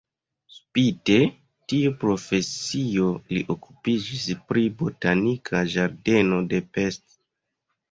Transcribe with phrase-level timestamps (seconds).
[0.53, 1.17] Spite
[1.73, 7.09] tiun profesion li okupiĝis pri botanika ĝardeno de Pest.